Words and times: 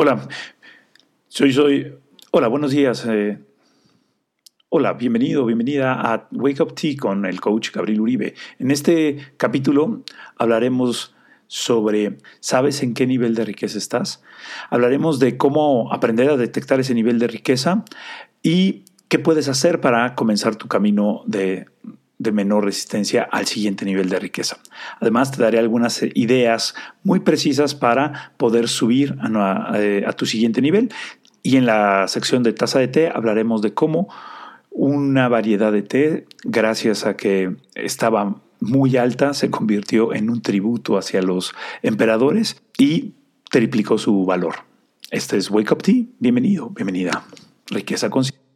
Hola, 0.00 0.28
soy, 1.26 1.52
soy, 1.52 1.92
hola, 2.30 2.46
buenos 2.46 2.70
días. 2.70 3.04
eh, 3.04 3.36
hola, 4.68 4.92
bienvenido, 4.92 5.44
bienvenida 5.44 5.92
a 5.92 6.28
Wake 6.30 6.62
Up 6.62 6.76
Tea 6.76 6.94
con 6.96 7.26
el 7.26 7.40
coach 7.40 7.72
Gabriel 7.72 8.02
Uribe. 8.02 8.34
En 8.60 8.70
este 8.70 9.16
capítulo 9.38 10.04
hablaremos 10.36 11.16
sobre, 11.48 12.18
¿sabes 12.38 12.84
en 12.84 12.94
qué 12.94 13.08
nivel 13.08 13.34
de 13.34 13.44
riqueza 13.44 13.76
estás? 13.76 14.22
Hablaremos 14.70 15.18
de 15.18 15.36
cómo 15.36 15.92
aprender 15.92 16.30
a 16.30 16.36
detectar 16.36 16.78
ese 16.78 16.94
nivel 16.94 17.18
de 17.18 17.26
riqueza 17.26 17.84
y 18.40 18.84
qué 19.08 19.18
puedes 19.18 19.48
hacer 19.48 19.80
para 19.80 20.14
comenzar 20.14 20.54
tu 20.54 20.68
camino 20.68 21.24
de, 21.26 21.66
de 22.18 22.32
menor 22.32 22.64
resistencia 22.64 23.28
al 23.30 23.46
siguiente 23.46 23.84
nivel 23.84 24.08
de 24.08 24.18
riqueza. 24.18 24.58
Además, 25.00 25.30
te 25.30 25.42
daré 25.42 25.58
algunas 25.58 26.02
ideas 26.14 26.74
muy 27.04 27.20
precisas 27.20 27.74
para 27.74 28.32
poder 28.36 28.68
subir 28.68 29.16
a, 29.20 29.26
a, 29.26 30.08
a 30.08 30.12
tu 30.12 30.26
siguiente 30.26 30.60
nivel. 30.60 30.90
Y 31.42 31.56
en 31.56 31.66
la 31.66 32.08
sección 32.08 32.42
de 32.42 32.52
taza 32.52 32.80
de 32.80 32.88
té 32.88 33.08
hablaremos 33.08 33.62
de 33.62 33.72
cómo 33.72 34.08
una 34.70 35.28
variedad 35.28 35.72
de 35.72 35.82
té, 35.82 36.26
gracias 36.44 37.06
a 37.06 37.16
que 37.16 37.56
estaba 37.74 38.40
muy 38.60 38.96
alta, 38.96 39.34
se 39.34 39.50
convirtió 39.50 40.12
en 40.14 40.30
un 40.30 40.42
tributo 40.42 40.98
hacia 40.98 41.22
los 41.22 41.52
emperadores 41.82 42.60
y 42.76 43.14
triplicó 43.50 43.98
su 43.98 44.24
valor. 44.24 44.56
Este 45.10 45.36
es 45.36 45.50
Wake 45.50 45.72
Up 45.72 45.82
Tea. 45.82 46.04
Bienvenido, 46.18 46.70
bienvenida. 46.70 47.24
Riqueza 47.70 48.10
consciente. 48.10 48.47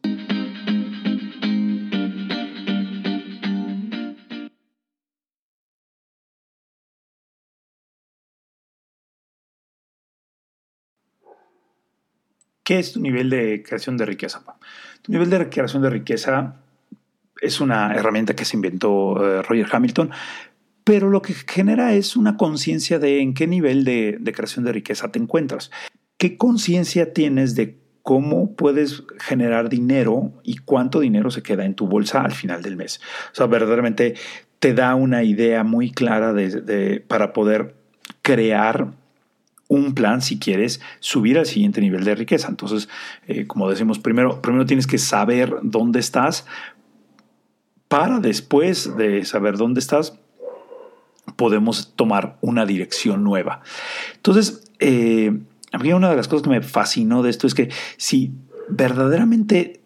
¿Qué 12.65 12.79
es 12.79 12.93
tu 12.93 13.01
nivel 13.01 13.31
de 13.31 13.63
creación 13.63 13.97
de 13.97 14.07
riqueza? 14.07 14.43
Tu 15.03 15.13
nivel 15.13 15.31
de 15.31 15.49
creación 15.49 15.83
de 15.83 15.91
riqueza 15.91 16.57
es 17.41 17.61
una 17.61 17.93
herramienta 17.95 18.35
que 18.35 18.45
se 18.45 18.57
inventó 18.57 19.13
uh, 19.13 19.43
Roger 19.43 19.67
Hamilton, 19.71 20.11
pero 20.85 21.11
lo 21.11 21.23
que 21.23 21.35
genera 21.35 21.95
es 21.95 22.17
una 22.17 22.37
conciencia 22.37 22.99
de 22.99 23.21
en 23.21 23.35
qué 23.35 23.47
nivel 23.47 23.85
de, 23.85 24.19
creación 24.35 24.65
de 24.65 24.73
riqueza 24.73 25.11
te 25.11 25.19
encuentras. 25.19 25.71
¿Qué 26.19 26.37
conciencia 26.37 27.13
tienes 27.13 27.55
de 27.55 27.79
cómo 28.03 28.55
puedes 28.55 29.05
generar 29.21 29.69
dinero 29.69 30.33
y 30.43 30.57
cuánto 30.57 31.01
dinero 31.01 31.31
se 31.31 31.43
queda 31.43 31.65
en 31.65 31.75
tu 31.75 31.87
bolsa 31.87 32.23
al 32.23 32.33
final 32.33 32.63
del 32.63 32.77
mes? 32.77 33.01
O 33.33 33.35
sea, 33.35 33.47
verdaderamente 33.47 34.15
te 34.59 34.75
da 34.75 34.95
una 34.95 35.25
idea 35.25 35.65
muy 35.65 35.91
clara 35.91 36.33
de, 36.33 37.05
para 37.07 37.33
poder 37.33 37.75
crear 38.23 38.93
un 39.73 39.95
plan 39.95 40.21
si 40.21 40.39
quieres 40.39 40.83
subir 41.01 41.39
al 41.39 41.47
siguiente 41.47 41.81
nivel 41.81 42.05
de 42.05 42.15
riqueza. 42.15 42.49
Entonces, 42.49 42.91
eh, 43.27 43.47
como 43.47 43.71
decimos, 43.71 43.99
primero, 43.99 44.43
primero 44.43 44.67
tienes 44.67 44.87
que 44.87 44.99
saber 44.99 45.55
dónde 45.63 45.99
estás 45.99 46.45
para 47.89 48.21
después 48.21 48.97
de 48.97 49.25
saber 49.25 49.57
dónde 49.57 49.81
estás, 49.81 50.19
podemos 51.37 51.95
tomar 51.97 52.37
una 52.43 52.67
dirección 52.67 53.25
nueva. 53.25 53.63
Entonces, 54.15 54.65
eh, 54.79 55.41
una 55.73 56.11
de 56.11 56.17
las 56.17 56.29
cosas 56.29 56.43
que 56.43 56.51
me 56.51 56.63
fascinó 56.63 57.23
de 57.23 57.31
esto 57.31 57.47
es 57.47 57.55
que 57.55 57.71
si 57.97 58.33
verdaderamente 58.69 59.81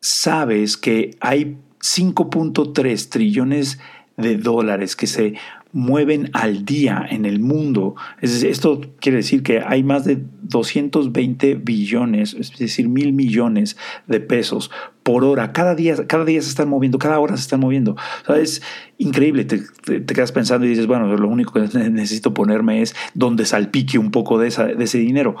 sabes 0.00 0.76
que 0.76 1.16
hay 1.20 1.58
5.3 1.80 3.08
trillones 3.08 3.80
de 4.16 4.36
dólares 4.36 4.94
que 4.94 5.06
se 5.06 5.34
mueven 5.72 6.30
al 6.32 6.64
día 6.64 7.06
en 7.08 7.24
el 7.24 7.40
mundo. 7.40 7.94
Es, 8.20 8.42
esto 8.42 8.80
quiere 9.00 9.18
decir 9.18 9.42
que 9.42 9.60
hay 9.60 9.82
más 9.82 10.04
de 10.04 10.22
220 10.42 11.54
billones, 11.54 12.34
es 12.34 12.56
decir, 12.58 12.88
mil 12.88 13.12
millones 13.12 13.76
de 14.06 14.20
pesos 14.20 14.70
por 15.02 15.24
hora. 15.24 15.52
Cada 15.52 15.74
día, 15.74 16.06
cada 16.06 16.24
día 16.24 16.42
se 16.42 16.48
están 16.48 16.68
moviendo, 16.68 16.98
cada 16.98 17.18
hora 17.18 17.36
se 17.36 17.42
están 17.42 17.60
moviendo. 17.60 17.96
Es 18.28 18.62
increíble. 18.98 19.44
Te, 19.44 19.64
quedas 20.04 20.32
pensando 20.32 20.66
y 20.66 20.70
dices, 20.70 20.86
bueno, 20.86 21.14
lo 21.16 21.28
único 21.28 21.52
que 21.52 21.60
necesito 21.90 22.34
ponerme 22.34 22.82
es 22.82 22.94
donde 23.14 23.44
salpique 23.44 23.98
un 23.98 24.10
poco 24.10 24.38
de, 24.38 24.50
de 24.76 24.84
ese 24.84 24.98
dinero 24.98 25.36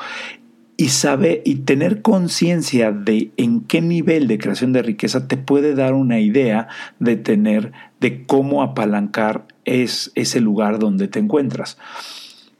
y 0.80 0.88
sabe 0.88 1.42
y 1.44 1.56
tener 1.56 2.00
conciencia 2.00 2.90
de 2.90 3.32
en 3.36 3.60
qué 3.60 3.82
nivel 3.82 4.28
de 4.28 4.38
creación 4.38 4.72
de 4.72 4.80
riqueza 4.80 5.28
te 5.28 5.36
puede 5.36 5.74
dar 5.74 5.92
una 5.92 6.20
idea 6.20 6.68
de 6.98 7.16
tener 7.16 7.72
de 8.00 8.24
cómo 8.24 8.62
apalancar 8.62 9.46
es 9.70 10.12
ese 10.14 10.40
lugar 10.40 10.78
donde 10.78 11.08
te 11.08 11.18
encuentras. 11.18 11.78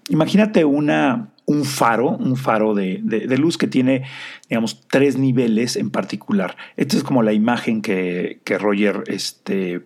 Imagínate 0.08 0.64
una, 0.64 1.28
un 1.46 1.64
faro, 1.64 2.10
un 2.10 2.36
faro 2.36 2.74
de, 2.74 3.00
de, 3.02 3.38
luz 3.38 3.58
que 3.58 3.66
tiene, 3.66 4.04
digamos, 4.48 4.86
tres 4.88 5.16
niveles 5.16 5.76
en 5.76 5.90
particular. 5.90 6.56
Esta 6.76 6.96
es 6.96 7.04
como 7.04 7.22
la 7.22 7.32
imagen 7.32 7.82
que, 7.82 8.40
que 8.44 8.58
Roger 8.58 9.04
este, 9.06 9.82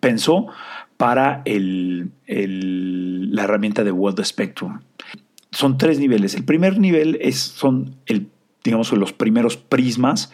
pensó 0.00 0.48
para 0.96 1.42
el, 1.44 2.10
el, 2.26 3.34
la 3.34 3.44
herramienta 3.44 3.84
de 3.84 3.92
World 3.92 4.22
Spectrum 4.24 4.80
son 5.54 5.78
tres 5.78 5.98
niveles. 5.98 6.34
El 6.34 6.44
primer 6.44 6.78
nivel 6.78 7.18
es, 7.20 7.38
son 7.38 7.96
el, 8.06 8.28
digamos, 8.62 8.92
los 8.92 9.12
primeros 9.12 9.56
prismas, 9.56 10.32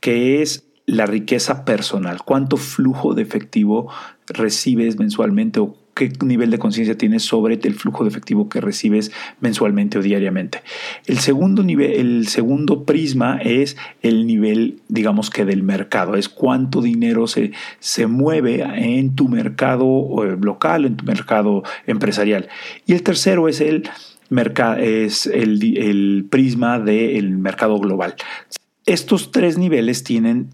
que 0.00 0.42
es 0.42 0.64
la 0.86 1.06
riqueza 1.06 1.64
personal. 1.64 2.22
¿Cuánto 2.24 2.56
flujo 2.56 3.14
de 3.14 3.22
efectivo 3.22 3.88
recibes 4.26 4.98
mensualmente 4.98 5.60
o 5.60 5.76
qué 5.94 6.10
nivel 6.24 6.50
de 6.50 6.58
conciencia 6.58 6.96
tienes 6.96 7.22
sobre 7.22 7.58
el 7.62 7.74
flujo 7.74 8.02
de 8.04 8.10
efectivo 8.10 8.48
que 8.48 8.60
recibes 8.60 9.12
mensualmente 9.40 9.98
o 9.98 10.02
diariamente? 10.02 10.62
El 11.06 11.18
segundo 11.18 11.62
nivel, 11.62 11.92
el 11.92 12.28
segundo 12.28 12.84
prisma 12.84 13.38
es 13.42 13.76
el 14.02 14.26
nivel, 14.26 14.80
digamos 14.88 15.30
que 15.30 15.44
del 15.44 15.62
mercado, 15.62 16.16
es 16.16 16.28
cuánto 16.28 16.82
dinero 16.82 17.26
se, 17.26 17.52
se 17.78 18.06
mueve 18.06 18.62
en 18.62 19.14
tu 19.14 19.28
mercado 19.28 20.24
local, 20.40 20.84
en 20.84 20.96
tu 20.96 21.04
mercado 21.04 21.62
empresarial. 21.86 22.48
Y 22.86 22.94
el 22.94 23.02
tercero 23.02 23.48
es 23.48 23.60
el 23.60 23.88
es 24.78 25.26
el, 25.26 25.76
el 25.76 26.26
prisma 26.30 26.78
del 26.78 27.36
mercado 27.36 27.78
global. 27.78 28.14
Estos 28.86 29.30
tres 29.30 29.58
niveles 29.58 30.04
tienen 30.04 30.48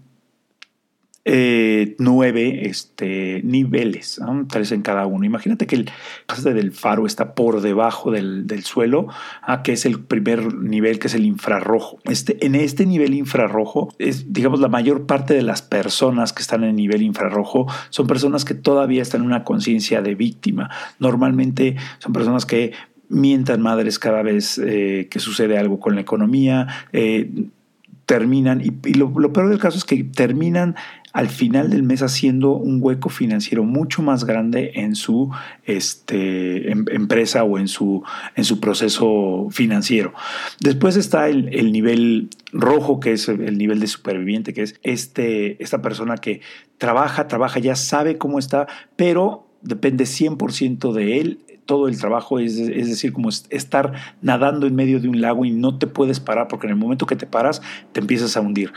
eh, 1.31 1.95
nueve 1.99 2.67
este, 2.67 3.41
niveles, 3.43 4.19
tres 4.49 4.71
en 4.71 4.81
cada 4.81 5.05
uno. 5.05 5.25
Imagínate 5.25 5.67
que 5.67 5.75
el 5.75 5.91
parte 6.25 6.55
del 6.55 6.71
faro 6.71 7.05
está 7.05 7.35
por 7.35 7.61
debajo 7.61 8.09
del, 8.09 8.47
del 8.47 8.63
suelo, 8.63 9.05
¿ah? 9.43 9.61
que 9.61 9.73
es 9.73 9.85
el 9.85 9.99
primer 9.99 10.55
nivel, 10.55 10.97
que 10.97 11.05
es 11.05 11.13
el 11.13 11.25
infrarrojo. 11.25 11.99
Este, 12.05 12.43
en 12.43 12.55
este 12.55 12.87
nivel 12.87 13.13
infrarrojo, 13.13 13.93
digamos, 14.25 14.59
la 14.59 14.69
mayor 14.69 15.05
parte 15.05 15.35
de 15.35 15.43
las 15.43 15.61
personas 15.61 16.33
que 16.33 16.41
están 16.41 16.63
en 16.63 16.71
el 16.71 16.75
nivel 16.75 17.03
infrarrojo 17.03 17.67
son 17.91 18.07
personas 18.07 18.43
que 18.43 18.55
todavía 18.55 19.03
están 19.03 19.21
en 19.21 19.27
una 19.27 19.43
conciencia 19.43 20.01
de 20.01 20.15
víctima. 20.15 20.71
Normalmente 20.97 21.75
son 21.99 22.11
personas 22.11 22.47
que 22.47 22.73
mientan 23.07 23.61
madres 23.61 23.99
cada 23.99 24.23
vez 24.23 24.57
eh, 24.57 25.07
que 25.11 25.19
sucede 25.19 25.59
algo 25.59 25.79
con 25.79 25.93
la 25.93 26.01
economía, 26.01 26.67
eh, 26.91 27.29
terminan, 28.09 28.59
y, 28.61 28.73
y 28.89 28.95
lo, 28.95 29.13
lo, 29.19 29.31
peor 29.31 29.49
del 29.49 29.59
caso 29.59 29.77
es 29.77 29.83
que 29.83 30.03
terminan 30.03 30.75
al 31.13 31.29
final 31.29 31.69
del 31.69 31.83
mes 31.83 32.01
haciendo 32.01 32.51
un 32.53 32.79
hueco 32.81 33.09
financiero 33.09 33.63
mucho 33.63 34.01
más 34.01 34.25
grande 34.25 34.71
en 34.75 34.95
su 34.95 35.31
este, 35.65 36.71
em, 36.71 36.85
empresa 36.91 37.43
o 37.43 37.57
en 37.57 37.67
su, 37.67 38.03
en 38.35 38.43
su 38.43 38.59
proceso 38.59 39.47
financiero. 39.49 40.13
Después 40.59 40.95
está 40.95 41.27
el, 41.29 41.49
el, 41.53 41.71
nivel 41.71 42.29
rojo, 42.51 42.99
que 42.99 43.13
es 43.13 43.27
el 43.27 43.57
nivel 43.57 43.79
de 43.79 43.87
superviviente, 43.87 44.53
que 44.53 44.63
es 44.63 44.79
este, 44.83 45.61
esta 45.63 45.81
persona 45.81 46.17
que 46.17 46.41
trabaja, 46.77 47.27
trabaja, 47.27 47.59
ya 47.59 47.75
sabe 47.75 48.17
cómo 48.17 48.37
está, 48.37 48.67
pero 48.95 49.47
depende 49.61 50.05
100% 50.05 50.93
de 50.93 51.19
él 51.19 51.39
todo 51.69 51.87
el 51.87 51.99
trabajo, 51.99 52.39
es, 52.39 52.57
es, 52.57 52.89
decir, 52.89 53.13
como 53.13 53.29
estar 53.29 53.93
nadando 54.23 54.65
en 54.65 54.73
medio 54.73 54.99
de 54.99 55.07
un 55.07 55.21
lago 55.21 55.45
y 55.45 55.51
no 55.51 55.77
te 55.77 55.85
puedes 55.85 56.19
parar 56.19 56.47
porque 56.47 56.65
en 56.65 56.71
el 56.71 56.79
momento 56.79 57.05
que 57.05 57.15
te 57.15 57.27
paras 57.27 57.61
te 57.91 57.99
empiezas 57.99 58.35
a 58.35 58.41
hundir. 58.41 58.73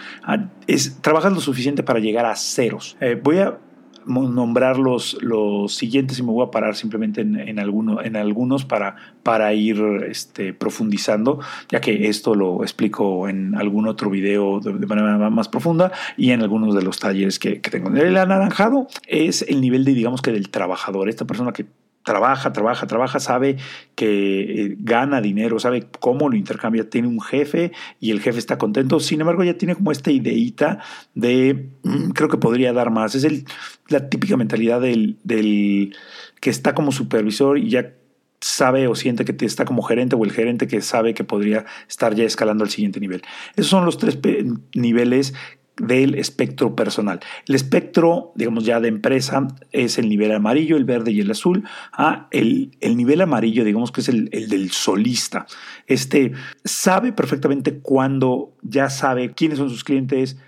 Es, 0.67 1.01
trabajas 1.01 1.33
lo 1.33 1.41
suficiente 1.41 1.83
para 1.83 2.01
llegar 2.01 2.27
a 2.27 2.37
ceros. 2.37 2.99
Eh, 3.01 3.19
voy 3.21 3.39
a 3.39 3.57
nombrar 4.05 4.77
los, 4.77 5.17
los 5.23 5.75
siguientes 5.75 6.19
y 6.19 6.23
me 6.23 6.33
voy 6.33 6.47
a 6.47 6.51
parar 6.51 6.75
simplemente 6.75 7.23
en, 7.23 7.39
en, 7.39 7.59
en 7.59 8.17
algunos 8.17 8.65
para, 8.67 8.97
para 9.23 9.55
ir 9.55 9.81
este, 10.07 10.53
profundizando, 10.53 11.41
ya 11.71 11.81
que 11.81 12.09
esto 12.09 12.35
lo 12.35 12.63
explico 12.63 13.27
en 13.27 13.55
algún 13.55 13.89
otro 13.89 14.11
video 14.11 14.61
de, 14.61 14.87
manera 14.87 15.31
más 15.31 15.49
profunda 15.49 15.93
y 16.19 16.33
en 16.33 16.43
algunos 16.43 16.75
de 16.75 16.83
los 16.83 16.99
talleres 16.99 17.39
que, 17.39 17.63
que 17.63 17.71
tengo. 17.71 17.89
El 17.89 18.19
anaranjado 18.19 18.87
es 19.07 19.41
el 19.49 19.63
nivel 19.63 19.87
de, 19.87 19.95
digamos 19.95 20.21
que 20.21 20.31
del 20.31 20.51
trabajador, 20.51 21.09
esta 21.09 21.27
persona 21.27 21.55
que 21.55 21.65
trabaja, 22.03 22.53
trabaja, 22.53 22.87
trabaja, 22.87 23.21
sabe 23.21 23.57
que 23.95 24.65
eh, 24.65 24.77
gana 24.79 25.21
dinero, 25.21 25.59
sabe 25.59 25.87
cómo 26.01 26.29
lo 26.29 26.37
intercambia, 26.37 26.89
tiene 26.89 27.09
un 27.09 27.21
jefe 27.21 27.73
y 28.01 28.11
el 28.11 28.21
jefe 28.21 28.39
está 28.39 28.59
contento. 28.59 29.01
Sin 29.01 29.21
embargo, 29.21 29.45
ya 29.45 29.57
tiene 29.57 29.75
como 29.75 29.93
esta 29.93 30.11
ideita 30.11 30.81
de 31.15 31.71
mm, 31.83 32.11
creo 32.11 32.29
que 32.29 32.39
podría 32.39 32.73
dar 32.73 32.91
más. 32.91 33.15
Es 33.15 33.25
el, 33.25 33.45
la 33.89 34.09
típica 34.09 34.37
mentalidad 34.37 34.81
del, 34.81 35.19
del 35.25 35.97
que 36.41 36.51
está 36.51 36.75
como 36.75 36.93
supervisor 36.93 37.59
y 37.59 37.71
ya 37.71 37.93
sabe 38.41 38.89
o 38.89 38.95
siente 38.95 39.25
que 39.25 39.47
está 39.47 39.65
como 39.65 39.83
gerente 39.83 40.17
o 40.17 40.25
el 40.25 40.33
gerente 40.33 40.67
que 40.67 40.81
sabe 40.81 41.15
que 41.15 41.23
podría 41.23 41.65
estar 41.89 42.15
ya 42.15 42.25
escalando 42.25 42.65
al 42.65 42.71
siguiente 42.71 42.99
nivel. 42.99 43.23
Esos 43.55 43.71
son 43.71 43.85
los 43.85 43.99
tres 43.99 44.19
niveles 44.75 45.33
del 45.83 46.15
espectro 46.15 46.77
personal. 46.77 47.19
El 47.49 47.57
espectro, 47.57 48.33
digamos 48.37 48.65
ya 48.65 48.79
de 48.79 48.87
empresa, 48.87 49.49
es 49.73 49.99
el 49.99 50.09
nivel 50.09 50.33
amarillo, 50.33 50.77
el 50.77 50.85
verde 50.85 51.11
y 51.11 51.21
el 51.21 51.31
azul. 51.31 51.65
Ah, 51.93 52.29
el, 52.31 52.71
el 52.81 52.97
nivel 52.97 53.21
amarillo, 53.21 53.65
digamos 53.65 53.91
que 53.91 54.01
es 54.01 54.09
el, 54.09 54.29
el, 54.33 54.49
del 54.49 54.71
solista. 54.71 55.47
Este 55.89 56.33
sabe 56.65 57.13
perfectamente 57.13 57.81
cuándo, 57.81 58.55
ya 58.63 58.91
sabe 58.91 59.33
quiénes 59.35 59.59
son 59.59 59.71
sus 59.71 59.83
clientes, 59.83 60.39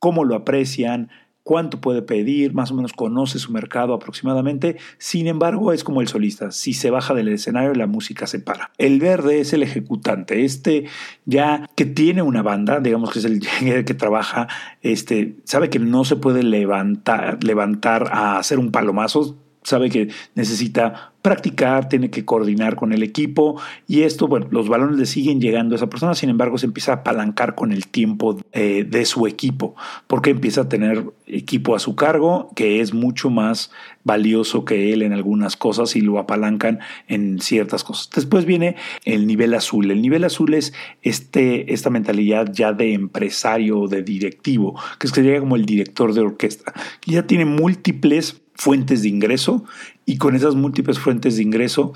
cómo 0.00 0.24
lo 0.24 0.34
aprecian, 0.34 1.08
cuánto 1.48 1.80
puede 1.80 2.02
pedir, 2.02 2.52
más 2.52 2.70
o 2.72 2.74
menos 2.74 2.92
conoce 2.92 3.38
su 3.38 3.52
mercado 3.52 3.94
aproximadamente, 3.94 4.76
sin 4.98 5.26
embargo 5.28 5.72
es 5.72 5.82
como 5.82 6.02
el 6.02 6.06
solista, 6.06 6.50
si 6.50 6.74
se 6.74 6.90
baja 6.90 7.14
del 7.14 7.28
escenario 7.28 7.72
la 7.72 7.86
música 7.86 8.26
se 8.26 8.38
para. 8.38 8.70
El 8.76 9.00
verde 9.00 9.40
es 9.40 9.54
el 9.54 9.62
ejecutante, 9.62 10.44
este 10.44 10.84
ya 11.24 11.66
que 11.74 11.86
tiene 11.86 12.20
una 12.20 12.42
banda, 12.42 12.80
digamos 12.80 13.10
que 13.10 13.20
es 13.20 13.24
el 13.24 13.40
que 13.86 13.94
trabaja, 13.94 14.46
este, 14.82 15.36
sabe 15.44 15.70
que 15.70 15.78
no 15.78 16.04
se 16.04 16.16
puede 16.16 16.42
levantar, 16.42 17.42
levantar 17.42 18.10
a 18.12 18.36
hacer 18.36 18.58
un 18.58 18.70
palomazo, 18.70 19.38
sabe 19.62 19.88
que 19.88 20.10
necesita 20.34 21.14
practicar, 21.28 21.90
tiene 21.90 22.08
que 22.08 22.24
coordinar 22.24 22.74
con 22.74 22.94
el 22.94 23.02
equipo 23.02 23.60
y 23.86 24.00
esto, 24.04 24.28
bueno, 24.28 24.46
los 24.50 24.66
balones 24.70 24.96
le 24.96 25.04
siguen 25.04 25.42
llegando 25.42 25.74
a 25.74 25.76
esa 25.76 25.90
persona, 25.90 26.14
sin 26.14 26.30
embargo 26.30 26.56
se 26.56 26.64
empieza 26.64 26.92
a 26.92 26.94
apalancar 26.96 27.54
con 27.54 27.70
el 27.70 27.86
tiempo 27.86 28.40
eh, 28.52 28.86
de 28.88 29.04
su 29.04 29.26
equipo, 29.26 29.76
porque 30.06 30.30
empieza 30.30 30.62
a 30.62 30.68
tener 30.70 31.04
equipo 31.26 31.76
a 31.76 31.80
su 31.80 31.96
cargo 31.96 32.48
que 32.56 32.80
es 32.80 32.94
mucho 32.94 33.28
más 33.28 33.70
valioso 34.04 34.64
que 34.64 34.94
él 34.94 35.02
en 35.02 35.12
algunas 35.12 35.58
cosas 35.58 35.96
y 35.96 36.00
lo 36.00 36.18
apalancan 36.18 36.78
en 37.08 37.40
ciertas 37.40 37.84
cosas. 37.84 38.08
Después 38.14 38.46
viene 38.46 38.76
el 39.04 39.26
nivel 39.26 39.52
azul. 39.52 39.90
El 39.90 40.00
nivel 40.00 40.24
azul 40.24 40.54
es 40.54 40.72
este, 41.02 41.74
esta 41.74 41.90
mentalidad 41.90 42.50
ya 42.50 42.72
de 42.72 42.94
empresario, 42.94 43.86
de 43.86 44.02
directivo, 44.02 44.80
que 44.98 45.08
sería 45.08 45.40
como 45.40 45.56
el 45.56 45.66
director 45.66 46.14
de 46.14 46.22
orquesta, 46.22 46.72
que 47.02 47.12
ya 47.12 47.26
tiene 47.26 47.44
múltiples 47.44 48.40
fuentes 48.58 49.02
de 49.02 49.08
ingreso 49.08 49.64
y 50.08 50.16
con 50.16 50.34
esas 50.34 50.54
múltiples 50.54 50.98
fuentes 50.98 51.36
de 51.36 51.42
ingreso 51.42 51.92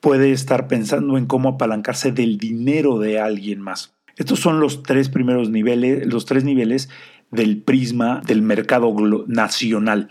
puede 0.00 0.32
estar 0.32 0.68
pensando 0.68 1.16
en 1.16 1.24
cómo 1.24 1.48
apalancarse 1.48 2.12
del 2.12 2.36
dinero 2.36 2.98
de 2.98 3.18
alguien 3.18 3.62
más. 3.62 3.94
Estos 4.16 4.38
son 4.38 4.60
los 4.60 4.82
tres 4.82 5.08
primeros 5.08 5.48
niveles, 5.48 6.06
los 6.06 6.26
tres 6.26 6.44
niveles 6.44 6.90
del 7.30 7.62
prisma 7.62 8.20
del 8.26 8.42
mercado 8.42 8.94
nacional. 9.28 10.10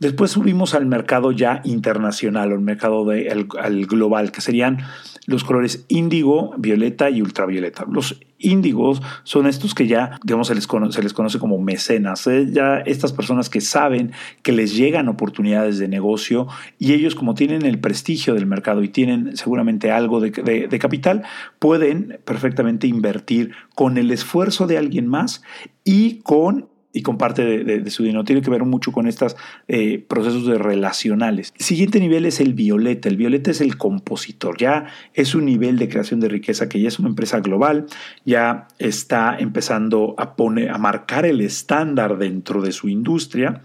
Después 0.00 0.32
subimos 0.32 0.74
al 0.74 0.86
mercado 0.86 1.30
ya 1.30 1.60
internacional, 1.64 2.50
al 2.50 2.60
mercado 2.60 3.04
de, 3.04 3.30
al, 3.30 3.86
global, 3.86 4.32
que 4.32 4.40
serían 4.40 4.78
los 5.26 5.44
colores 5.44 5.86
índigo, 5.88 6.52
violeta 6.58 7.10
y 7.10 7.22
ultravioleta. 7.22 7.86
Los 7.88 8.20
índigos 8.38 9.00
son 9.22 9.46
estos 9.46 9.72
que 9.72 9.86
ya, 9.86 10.18
digamos, 10.24 10.48
se 10.48 10.54
les, 10.56 10.66
conoce, 10.66 10.96
se 10.96 11.02
les 11.02 11.12
conoce 11.12 11.38
como 11.38 11.58
mecenas, 11.58 12.26
¿eh? 12.26 12.48
ya 12.50 12.78
estas 12.78 13.12
personas 13.12 13.48
que 13.48 13.60
saben 13.60 14.12
que 14.42 14.52
les 14.52 14.74
llegan 14.74 15.08
oportunidades 15.08 15.78
de 15.78 15.86
negocio 15.86 16.48
y 16.78 16.92
ellos 16.92 17.14
como 17.14 17.34
tienen 17.34 17.64
el 17.64 17.78
prestigio 17.78 18.34
del 18.34 18.46
mercado 18.46 18.82
y 18.82 18.88
tienen 18.88 19.36
seguramente 19.36 19.92
algo 19.92 20.20
de, 20.20 20.30
de 20.30 20.78
capital, 20.78 21.22
pueden 21.60 22.18
perfectamente 22.24 22.88
invertir 22.88 23.52
con 23.74 23.96
el 23.96 24.10
esfuerzo 24.10 24.66
de 24.66 24.76
alguien 24.76 25.06
más 25.06 25.42
y 25.84 26.18
con 26.18 26.73
y 26.94 27.02
comparte 27.02 27.64
de, 27.64 27.90
su 27.90 28.04
dinero. 28.04 28.24
Tiene 28.24 28.40
que 28.40 28.50
ver 28.50 28.64
mucho 28.64 28.92
con 28.92 29.08
estos 29.08 29.36
eh, 29.66 29.98
procesos 29.98 30.46
de 30.46 30.58
relacionales. 30.58 31.52
El 31.58 31.64
siguiente 31.64 31.98
nivel 31.98 32.24
es 32.24 32.38
el 32.38 32.54
violeta. 32.54 33.08
El 33.08 33.16
violeta 33.16 33.50
es 33.50 33.60
el 33.60 33.76
compositor. 33.76 34.56
Ya 34.56 34.86
es 35.12 35.34
un 35.34 35.44
nivel 35.44 35.76
de 35.76 35.88
creación 35.88 36.20
de 36.20 36.28
riqueza 36.28 36.68
que 36.68 36.80
ya 36.80 36.86
es 36.86 37.00
una 37.00 37.08
empresa 37.08 37.40
global, 37.40 37.86
ya 38.24 38.68
está 38.78 39.36
empezando 39.36 40.14
a, 40.18 40.36
poner, 40.36 40.70
a 40.70 40.78
marcar 40.78 41.26
el 41.26 41.40
estándar 41.40 42.16
dentro 42.16 42.62
de 42.62 42.70
su 42.70 42.88
industria 42.88 43.60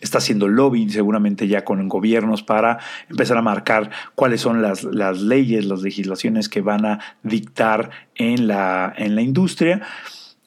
está 0.00 0.18
haciendo 0.18 0.48
lobbying 0.48 0.90
seguramente 0.90 1.48
ya 1.48 1.64
con 1.64 1.88
gobiernos 1.88 2.42
para 2.42 2.78
empezar 3.08 3.38
a 3.38 3.42
marcar 3.42 3.90
cuáles 4.14 4.42
son 4.42 4.60
las, 4.60 4.84
las 4.84 5.20
leyes, 5.20 5.64
las 5.64 5.80
legislaciones 5.80 6.50
que 6.50 6.60
van 6.60 6.84
a 6.84 7.00
dictar 7.22 7.90
en 8.14 8.46
la, 8.46 8.92
en 8.96 9.14
la 9.14 9.22
industria. 9.22 9.80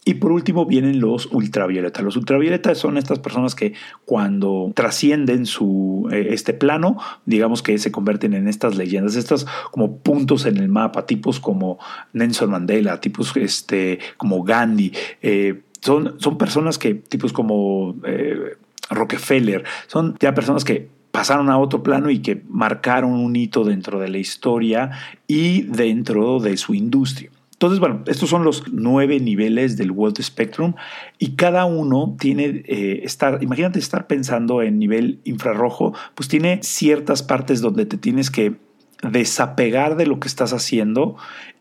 Y 0.08 0.14
por 0.14 0.32
último 0.32 0.66
vienen 0.66 1.02
los 1.02 1.26
ultravioletas. 1.26 2.02
Los 2.02 2.16
ultravioletas 2.16 2.78
son 2.78 2.98
estas 2.98 3.20
personas 3.20 3.56
que 3.56 3.74
cuando 4.06 4.72
trascienden 4.74 5.46
su, 5.46 6.08
eh, 6.14 6.30
este 6.30 6.54
plano, 6.54 6.96
digamos 7.26 7.62
que 7.62 7.78
se 7.78 7.92
convierten 7.92 8.34
en 8.34 8.48
estas 8.48 8.78
leyendas, 8.78 9.18
estas 9.18 9.46
como 9.70 9.98
puntos 9.98 10.46
en 10.46 10.56
el 10.60 10.70
mapa, 10.70 11.06
tipos 11.06 11.42
como 11.42 11.78
Nelson 12.14 12.50
Mandela, 12.50 13.02
tipos 13.02 13.36
este, 13.36 14.00
como 14.16 14.44
Gandhi. 14.44 14.94
Eh, 15.22 15.64
son, 15.82 16.16
son 16.22 16.38
personas 16.38 16.78
que, 16.78 16.94
tipos 16.94 17.34
como 17.34 17.94
eh, 18.06 18.56
Rockefeller, 18.90 19.66
son 19.88 20.16
ya 20.22 20.34
personas 20.34 20.64
que 20.64 20.88
pasaron 21.12 21.50
a 21.50 21.58
otro 21.58 21.84
plano 21.84 22.10
y 22.10 22.20
que 22.20 22.44
marcaron 22.48 23.12
un 23.12 23.36
hito 23.36 23.66
dentro 23.66 24.00
de 24.00 24.08
la 24.08 24.20
historia 24.20 24.90
y 25.28 25.64
dentro 25.64 26.40
de 26.40 26.56
su 26.56 26.74
industria. 26.74 27.30
Entonces, 27.58 27.80
bueno, 27.80 28.04
estos 28.06 28.30
son 28.30 28.44
los 28.44 28.66
nueve 28.72 29.20
niveles 29.20 29.78
del 29.78 29.90
World 29.90 30.22
Spectrum 30.22 30.76
y 31.18 31.32
cada 31.32 31.66
uno 31.66 32.16
tiene, 32.20 32.62
eh, 32.68 33.02
estar, 33.04 33.42
imagínate 33.42 33.80
estar 33.80 34.06
pensando 34.06 34.62
en 34.62 34.78
nivel 34.78 35.22
infrarrojo, 35.24 35.96
pues 36.14 36.30
tiene 36.30 36.60
ciertas 36.62 37.24
partes 37.24 37.60
donde 37.60 37.88
te 37.88 37.98
tienes 37.98 38.30
que 38.30 38.58
desapegar 39.02 39.96
de 39.98 40.06
lo 40.06 40.20
que 40.20 40.28
estás 40.28 40.54
haciendo 40.54 41.18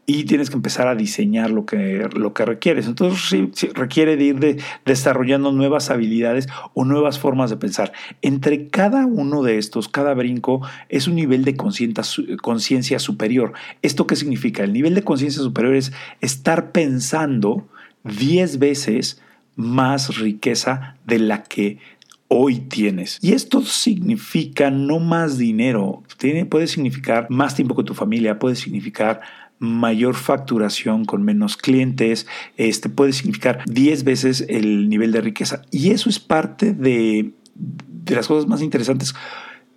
y 0.07 0.25
tienes 0.25 0.51
que 0.51 0.57
empezar 0.57 0.87
a 0.87 0.95
diseñar 0.95 1.51
lo 1.51 1.67
que, 1.67 2.09
lo 2.15 2.33
que 2.33 2.45
requieres. 2.45 2.87
Entonces 2.87 3.51
sí, 3.53 3.69
requiere 3.75 4.17
de 4.17 4.25
ir 4.25 4.63
desarrollando 4.85 5.51
nuevas 5.51 5.91
habilidades 5.91 6.49
o 6.75 6.85
nuevas 6.85 7.19
formas 7.19 7.51
de 7.51 7.57
pensar. 7.57 7.93
Entre 8.23 8.69
cada 8.69 9.05
uno 9.05 9.43
de 9.43 9.59
estos, 9.59 9.89
cada 9.89 10.15
brinco 10.15 10.63
es 10.89 11.09
un 11.09 11.17
nivel 11.17 11.45
de 11.45 11.57
conciencia 11.57 12.99
superior. 13.01 13.53
¿Esto 13.83 14.07
qué 14.07 14.15
significa? 14.15 14.63
El 14.63 14.73
nivel 14.73 14.95
de 14.95 15.03
conciencia 15.03 15.43
superior 15.43 15.75
es 15.75 15.93
estar 16.21 16.71
pensando 16.71 17.67
10 18.05 18.61
veces 18.61 19.21
más 19.57 20.19
riqueza 20.19 20.97
de 21.05 21.19
la 21.19 21.43
que 21.43 21.79
hoy 22.29 22.59
tienes. 22.59 23.19
Y 23.23 23.33
esto 23.33 23.63
significa 23.63 24.71
no 24.71 24.99
más 24.99 25.39
dinero, 25.39 26.03
Tiene, 26.19 26.45
puede 26.45 26.67
significar 26.67 27.27
más 27.31 27.55
tiempo 27.55 27.75
con 27.75 27.85
tu 27.85 27.95
familia, 27.95 28.39
puede 28.39 28.57
significar 28.57 29.21
mayor 29.59 30.15
facturación 30.15 31.05
con 31.05 31.23
menos 31.23 31.57
clientes, 31.57 32.27
este 32.57 32.89
puede 32.89 33.13
significar 33.13 33.63
10 33.67 34.05
veces 34.05 34.45
el 34.49 34.89
nivel 34.89 35.13
de 35.13 35.21
riqueza. 35.21 35.63
Y 35.71 35.91
eso 35.91 36.09
es 36.09 36.19
parte 36.19 36.73
de, 36.73 37.33
de 37.55 38.15
las 38.15 38.29
cosas 38.29 38.49
más 38.49 38.63
interesantes 38.63 39.15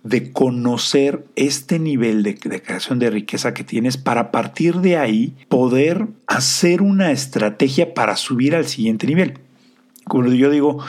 de 0.02 0.32
conocer 0.32 1.26
este 1.36 1.78
nivel 1.78 2.22
de, 2.22 2.34
de, 2.34 2.62
creación 2.62 2.98
de 2.98 3.10
riqueza 3.10 3.52
que 3.52 3.64
tienes 3.64 3.98
para 3.98 4.30
partir 4.30 4.76
de 4.76 4.96
ahí 4.96 5.36
poder 5.48 6.06
hacer 6.26 6.80
una 6.80 7.10
estrategia 7.10 7.92
para 7.92 8.16
subir 8.16 8.54
al 8.54 8.66
siguiente 8.66 9.06
nivel 9.06 9.34
como 10.10 10.26
yo 10.26 10.50
digo, 10.50 10.82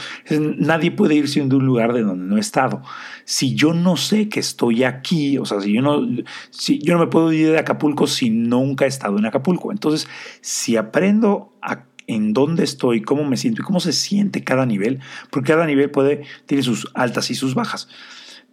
nadie 0.57 0.89
puede 0.89 1.13
irse 1.13 1.39
de 1.41 1.55
un 1.55 1.63
lugar 1.63 1.93
de 1.93 2.01
donde 2.01 2.25
no 2.25 2.37
he 2.37 2.39
estado. 2.39 2.81
Si 3.23 3.53
yo 3.53 3.71
no 3.71 3.95
sé 3.95 4.29
que 4.29 4.39
estoy 4.39 4.83
aquí, 4.83 5.37
o 5.37 5.45
sea, 5.45 5.61
si 5.61 5.71
yo 5.71 5.83
no, 5.83 6.01
si 6.49 6.79
yo 6.79 6.95
no 6.95 7.01
me 7.01 7.07
puedo 7.07 7.31
ir 7.31 7.51
de 7.51 7.59
Acapulco 7.59 8.07
si 8.07 8.31
nunca 8.31 8.85
he 8.85 8.87
estado 8.87 9.19
en 9.19 9.27
Acapulco. 9.27 9.71
Entonces, 9.71 10.07
si 10.41 10.75
aprendo 10.75 11.53
en 12.07 12.33
dónde 12.33 12.63
estoy, 12.63 13.03
cómo 13.03 13.23
me 13.23 13.37
siento 13.37 13.61
y 13.61 13.65
cómo 13.65 13.79
se 13.79 13.93
siente 13.93 14.43
cada 14.43 14.65
nivel, 14.65 15.01
porque 15.29 15.51
cada 15.51 15.67
nivel 15.67 15.91
puede, 15.91 16.23
tiene 16.47 16.63
sus 16.63 16.89
altas 16.95 17.29
y 17.29 17.35
sus 17.35 17.53
bajas. 17.53 17.89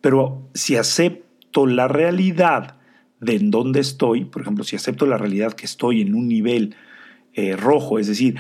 Pero 0.02 0.50
si 0.52 0.76
acepto 0.76 1.66
la 1.66 1.88
realidad 1.88 2.76
de 3.20 3.36
en 3.36 3.50
dónde 3.50 3.80
estoy, 3.80 4.26
por 4.26 4.42
ejemplo, 4.42 4.64
si 4.64 4.76
acepto 4.76 5.06
la 5.06 5.16
realidad 5.16 5.54
que 5.54 5.64
estoy 5.64 6.02
en 6.02 6.14
un 6.14 6.28
nivel 6.28 6.76
eh, 7.32 7.56
rojo, 7.56 7.98
es 7.98 8.06
decir, 8.06 8.36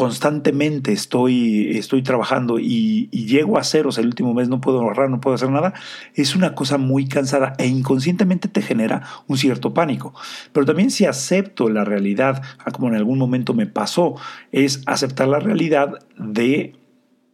constantemente 0.00 0.92
estoy, 0.92 1.76
estoy 1.76 2.02
trabajando 2.02 2.58
y, 2.58 3.10
llego 3.10 3.58
a 3.58 3.64
ceros 3.64 3.98
el 3.98 4.06
último 4.06 4.32
mes, 4.32 4.48
no 4.48 4.58
puedo 4.58 4.80
ahorrar, 4.80 5.10
no 5.10 5.20
puedo 5.20 5.34
hacer 5.34 5.50
nada, 5.50 5.74
es 6.14 6.34
una 6.34 6.54
cosa 6.54 6.78
muy 6.78 7.06
cansada 7.06 7.52
e 7.58 7.66
inconscientemente 7.66 8.48
te 8.48 8.62
genera 8.62 9.02
un 9.26 9.36
cierto 9.36 9.74
pánico. 9.74 10.14
Pero 10.54 10.64
también 10.64 10.90
si 10.90 11.04
acepto 11.04 11.68
la 11.68 11.84
realidad, 11.84 12.40
ah, 12.64 12.70
como 12.70 12.88
en 12.88 12.94
algún 12.94 13.18
momento 13.18 13.52
me 13.52 13.66
pasó, 13.66 14.14
es 14.52 14.82
aceptar 14.86 15.28
la 15.28 15.38
realidad 15.38 15.98
de 16.16 16.76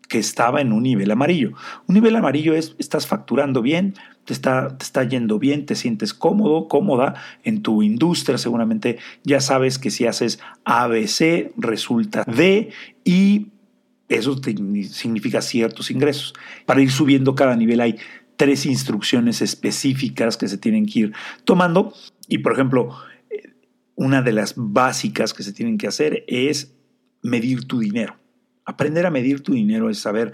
que 0.09 0.19
estaba 0.19 0.61
en 0.61 0.73
un 0.73 0.83
nivel 0.83 1.13
amarillo. 1.13 1.53
Un 1.87 1.95
nivel 1.95 2.17
amarillo 2.17 2.53
es, 2.53 2.75
estás 2.81 3.07
facturando 3.07 3.63
bien, 3.63 3.95
te 4.27 4.33
está, 4.33 4.77
te 4.77 4.85
está 4.85 5.05
yendo 5.05 5.39
bien, 5.39 5.65
te 5.65 5.75
sientes 5.75 6.13
cómodo, 6.13 6.69
cómoda 6.69 7.15
en 7.45 7.63
tu 7.63 7.83
industria, 7.83 8.37
seguramente 8.37 8.99
ya 9.25 9.41
sabes 9.41 9.79
que 9.79 9.91
si 9.91 10.07
haces 10.07 10.41
ABC 10.65 11.53
resulta 11.57 12.25
D 12.25 12.71
y 13.05 13.49
eso 14.09 14.37
significa 14.91 15.41
ciertos 15.41 15.91
ingresos. 15.91 16.35
Para 16.67 16.83
ir 16.83 16.91
subiendo 16.91 17.35
cada 17.35 17.57
nivel 17.57 17.81
hay 17.81 17.97
tres 18.37 18.67
instrucciones 18.67 19.41
específicas 19.41 20.37
que 20.37 20.49
se 20.49 20.59
tienen 20.59 20.87
que 20.87 20.99
ir 20.99 21.13
tomando 21.45 21.95
y 22.29 22.39
por 22.39 22.53
ejemplo, 22.53 22.97
una 23.95 24.23
de 24.23 24.33
las 24.33 24.55
básicas 24.57 25.33
que 25.33 25.43
se 25.43 25.53
tienen 25.53 25.79
que 25.79 25.87
hacer 25.87 26.25
es 26.27 26.75
medir 27.23 27.67
tu 27.67 27.79
dinero. 27.79 28.17
Aprender 28.65 29.07
a 29.07 29.11
medir 29.11 29.43
tu 29.43 29.53
dinero 29.53 29.89
es 29.89 29.99
saber 29.99 30.33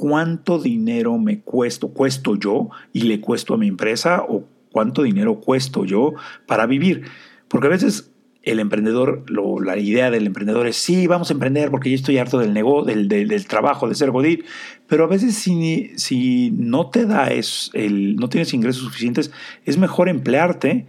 cuánto 0.00 0.58
dinero 0.58 1.18
me 1.18 1.40
cuesto, 1.40 1.88
cuesto 1.88 2.34
yo 2.34 2.70
y 2.94 3.02
le 3.02 3.20
cuesto 3.20 3.52
a 3.52 3.58
mi 3.58 3.68
empresa 3.68 4.24
o 4.26 4.46
cuánto 4.72 5.02
dinero 5.02 5.40
cuesto 5.40 5.84
yo 5.84 6.14
para 6.46 6.64
vivir. 6.64 7.02
Porque 7.48 7.66
a 7.66 7.70
veces 7.70 8.10
el 8.42 8.60
emprendedor, 8.60 9.30
la 9.30 9.76
idea 9.76 10.10
del 10.10 10.26
emprendedor 10.26 10.66
es, 10.66 10.76
sí, 10.76 11.06
vamos 11.06 11.28
a 11.28 11.34
emprender 11.34 11.70
porque 11.70 11.90
yo 11.90 11.96
estoy 11.96 12.16
harto 12.16 12.38
del 12.38 12.54
negocio, 12.54 12.94
del, 12.94 13.46
trabajo, 13.46 13.90
de 13.90 13.94
ser 13.94 14.10
godín, 14.10 14.44
pero 14.86 15.04
a 15.04 15.06
veces 15.06 15.34
si, 15.34 15.90
si 15.96 16.50
no 16.52 16.88
te 16.88 17.04
da 17.04 17.26
es 17.26 17.70
el, 17.74 18.16
no 18.16 18.30
tienes 18.30 18.54
ingresos 18.54 18.84
suficientes, 18.84 19.30
es 19.66 19.76
mejor 19.76 20.08
emplearte, 20.08 20.86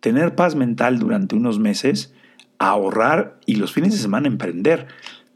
tener 0.00 0.34
paz 0.34 0.56
mental 0.56 0.98
durante 0.98 1.36
unos 1.36 1.60
meses, 1.60 2.12
ahorrar 2.58 3.38
y 3.46 3.54
los 3.54 3.72
fines 3.72 3.92
de 3.92 3.98
semana 3.98 4.26
emprender 4.26 4.88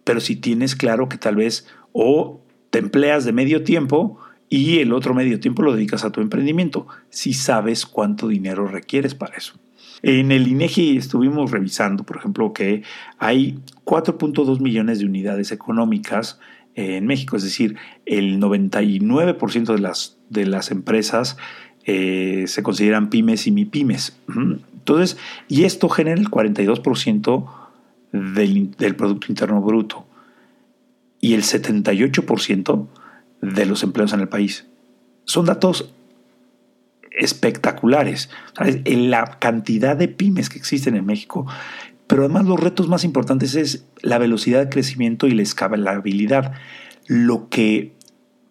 pero 0.06 0.20
si 0.20 0.36
tienes 0.36 0.76
claro 0.76 1.08
que 1.08 1.18
tal 1.18 1.34
vez 1.34 1.66
o 1.90 2.40
te 2.76 2.80
empleas 2.80 3.24
de 3.24 3.32
medio 3.32 3.62
tiempo 3.62 4.18
y 4.50 4.80
el 4.80 4.92
otro 4.92 5.14
medio 5.14 5.40
tiempo 5.40 5.62
lo 5.62 5.72
dedicas 5.72 6.04
a 6.04 6.12
tu 6.12 6.20
emprendimiento, 6.20 6.86
si 7.08 7.32
sabes 7.32 7.86
cuánto 7.86 8.28
dinero 8.28 8.66
requieres 8.66 9.14
para 9.14 9.34
eso. 9.34 9.54
En 10.02 10.30
el 10.30 10.46
INEGI 10.46 10.98
estuvimos 10.98 11.52
revisando, 11.52 12.04
por 12.04 12.18
ejemplo, 12.18 12.52
que 12.52 12.82
hay 13.16 13.60
4.2 13.86 14.60
millones 14.60 14.98
de 14.98 15.06
unidades 15.06 15.52
económicas 15.52 16.38
en 16.74 17.06
México, 17.06 17.38
es 17.38 17.44
decir, 17.44 17.76
el 18.04 18.38
99% 18.40 19.74
de 19.74 19.78
las, 19.78 20.18
de 20.28 20.44
las 20.44 20.70
empresas 20.70 21.38
eh, 21.86 22.44
se 22.46 22.62
consideran 22.62 23.08
pymes 23.08 23.46
y 23.46 23.52
mipymes. 23.52 24.20
Entonces, 24.28 25.16
y 25.48 25.64
esto 25.64 25.88
genera 25.88 26.20
el 26.20 26.28
42% 26.28 27.46
del, 28.12 28.94
Producto 28.96 29.28
Interno 29.30 29.62
Bruto 29.62 30.04
y 31.26 31.34
el 31.34 31.42
78% 31.42 32.86
de 33.42 33.66
los 33.66 33.82
empleos 33.82 34.12
en 34.12 34.20
el 34.20 34.28
país. 34.28 34.68
Son 35.24 35.44
datos 35.44 35.92
espectaculares. 37.10 38.30
En 38.60 39.10
la 39.10 39.24
cantidad 39.40 39.96
de 39.96 40.06
pymes 40.06 40.48
que 40.48 40.58
existen 40.58 40.94
en 40.94 41.04
México, 41.04 41.44
pero 42.06 42.22
además 42.22 42.44
los 42.44 42.60
retos 42.60 42.86
más 42.86 43.02
importantes 43.02 43.56
es 43.56 43.86
la 44.02 44.18
velocidad 44.18 44.60
de 44.60 44.68
crecimiento 44.68 45.26
y 45.26 45.32
la 45.32 45.42
escalabilidad. 45.42 46.52
Lo 47.08 47.48
que 47.48 47.96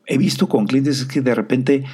he 0.06 0.18
visto 0.18 0.50
con 0.50 0.68
clientes 0.68 1.00
es 1.00 1.06
que 1.06 1.22
de 1.22 1.34
repente 1.34 1.86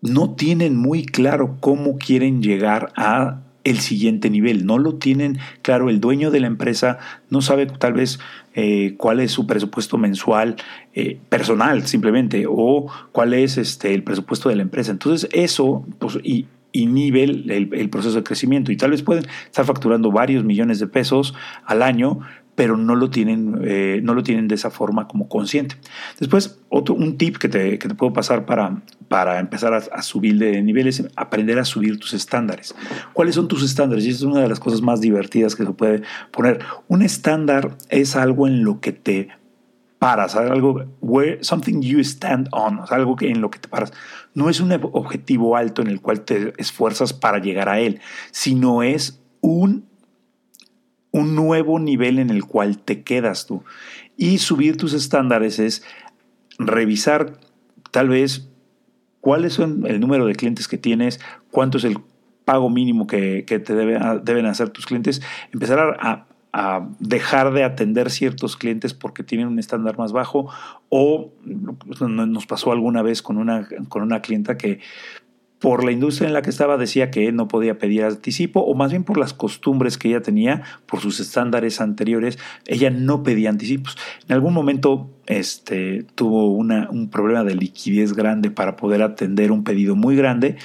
no 0.00 0.34
tienen 0.34 0.74
muy 0.74 1.06
claro 1.06 1.58
cómo 1.60 1.98
quieren 1.98 2.42
llegar 2.42 2.92
a 2.96 3.44
el 3.62 3.78
siguiente 3.78 4.30
nivel. 4.30 4.66
No 4.66 4.78
lo 4.78 4.96
tienen 4.96 5.38
claro, 5.62 5.88
el 5.88 6.00
dueño 6.00 6.30
de 6.30 6.40
la 6.40 6.46
empresa 6.46 6.98
no 7.30 7.42
sabe 7.42 7.66
tal 7.66 7.94
vez 7.94 8.18
eh, 8.54 8.94
cuál 8.96 9.20
es 9.20 9.32
su 9.32 9.46
presupuesto 9.46 9.98
mensual 9.98 10.56
eh, 10.94 11.18
personal 11.28 11.86
simplemente 11.86 12.44
o 12.48 12.86
cuál 13.12 13.34
es 13.34 13.58
este, 13.58 13.94
el 13.94 14.02
presupuesto 14.02 14.48
de 14.48 14.56
la 14.56 14.62
empresa. 14.62 14.92
Entonces 14.92 15.28
eso 15.32 15.84
pues, 15.98 16.18
y, 16.22 16.46
inhibe 16.72 17.22
el, 17.24 17.70
el, 17.72 17.88
proceso 17.88 18.16
de 18.16 18.24
crecimiento 18.24 18.72
y 18.72 18.76
tal 18.76 18.90
vez 18.90 19.02
pueden 19.02 19.26
estar 19.46 19.64
facturando 19.64 20.10
varios 20.10 20.44
millones 20.44 20.80
de 20.80 20.88
pesos 20.88 21.34
al 21.64 21.82
año, 21.82 22.20
pero 22.54 22.76
no 22.76 22.94
lo 22.94 23.10
tienen, 23.10 23.60
eh, 23.64 24.00
no 24.02 24.14
lo 24.14 24.22
tienen 24.22 24.48
de 24.48 24.54
esa 24.54 24.70
forma 24.70 25.08
como 25.08 25.28
consciente. 25.28 25.76
Después, 26.18 26.60
otro, 26.68 26.94
un 26.94 27.16
tip 27.16 27.38
que 27.38 27.48
te, 27.48 27.78
que 27.78 27.88
te 27.88 27.94
puedo 27.94 28.12
pasar 28.12 28.46
para, 28.46 28.82
para 29.08 29.40
empezar 29.40 29.74
a, 29.74 30.02
subir 30.02 30.38
de 30.38 30.62
niveles 30.62 31.00
es 31.00 31.10
aprender 31.16 31.58
a 31.58 31.64
subir 31.64 31.98
tus 31.98 32.14
estándares. 32.14 32.74
¿Cuáles 33.12 33.34
son 33.34 33.48
tus 33.48 33.62
estándares? 33.62 34.04
Y 34.04 34.10
es 34.10 34.22
una 34.22 34.40
de 34.40 34.48
las 34.48 34.60
cosas 34.60 34.82
más 34.82 35.00
divertidas 35.00 35.56
que 35.56 35.64
se 35.64 35.72
puede 35.72 36.02
poner. 36.30 36.60
Un 36.88 37.02
estándar 37.02 37.76
es 37.88 38.16
algo 38.16 38.46
en 38.46 38.64
lo 38.64 38.80
que 38.80 38.92
te 38.92 39.28
paras, 39.98 40.36
algo 40.36 40.84
something 41.40 41.80
you 41.80 42.00
stand 42.00 42.48
on, 42.52 42.80
algo 42.90 43.16
que 43.16 43.30
en 43.30 43.40
lo 43.40 43.50
que 43.50 43.58
te 43.58 43.68
paras. 43.68 43.92
No 44.34 44.50
es 44.50 44.60
un 44.60 44.72
objetivo 44.72 45.56
alto 45.56 45.82
en 45.82 45.88
el 45.88 46.00
cual 46.00 46.20
te 46.20 46.52
esfuerzas 46.58 47.12
para 47.12 47.38
llegar 47.38 47.68
a 47.68 47.80
él, 47.80 48.00
sino 48.30 48.82
es 48.82 49.22
un 49.40 49.86
un 51.14 51.36
nuevo 51.36 51.78
nivel 51.78 52.18
en 52.18 52.28
el 52.28 52.44
cual 52.44 52.78
te 52.78 53.04
quedas 53.04 53.46
tú. 53.46 53.62
Y 54.16 54.38
subir 54.38 54.76
tus 54.76 54.94
estándares 54.94 55.60
es 55.60 55.84
revisar 56.58 57.38
tal 57.92 58.08
vez 58.08 58.48
cuáles 59.20 59.52
son 59.52 59.86
el 59.86 60.00
número 60.00 60.26
de 60.26 60.34
clientes 60.34 60.66
que 60.66 60.76
tienes, 60.76 61.20
cuánto 61.52 61.78
es 61.78 61.84
el 61.84 61.98
pago 62.44 62.68
mínimo 62.68 63.06
que, 63.06 63.44
te 63.44 63.74
deben 63.74 64.46
hacer 64.46 64.70
tus 64.70 64.86
clientes, 64.86 65.22
empezar 65.52 65.96
a, 66.00 66.26
a 66.52 66.88
dejar 66.98 67.52
de 67.52 67.62
atender 67.62 68.10
ciertos 68.10 68.56
clientes 68.56 68.92
porque 68.92 69.22
tienen 69.22 69.46
un 69.46 69.60
estándar 69.60 69.96
más 69.96 70.10
bajo 70.10 70.50
o 70.88 71.30
nos 71.44 72.46
pasó 72.46 72.72
alguna 72.72 73.02
vez 73.02 73.22
con 73.22 73.38
una, 73.38 73.68
con 73.88 74.02
una 74.02 74.20
clienta 74.20 74.58
que 74.58 74.80
por 75.64 75.82
la 75.82 75.92
industria 75.92 76.28
en 76.28 76.34
la 76.34 76.42
que 76.42 76.50
estaba 76.50 76.76
decía 76.76 77.10
que 77.10 77.32
no 77.32 77.48
podía 77.48 77.78
pedir 77.78 78.04
anticipo 78.04 78.60
o 78.60 78.74
más 78.74 78.90
bien 78.90 79.02
por 79.02 79.16
las 79.16 79.32
costumbres 79.32 79.96
que 79.96 80.08
ella 80.08 80.20
tenía, 80.20 80.62
por 80.84 81.00
sus 81.00 81.20
estándares 81.20 81.80
anteriores, 81.80 82.38
ella 82.66 82.90
no 82.90 83.22
pedía 83.22 83.48
anticipos. 83.48 83.96
En 84.28 84.34
algún 84.34 84.52
momento 84.52 85.08
este, 85.24 86.04
tuvo 86.16 86.52
una, 86.52 86.90
un 86.90 87.08
problema 87.08 87.44
de 87.44 87.54
liquidez 87.54 88.12
grande 88.12 88.50
para 88.50 88.76
poder 88.76 89.00
atender 89.00 89.52
un 89.52 89.64
pedido 89.64 89.96
muy 89.96 90.16
grande 90.16 90.56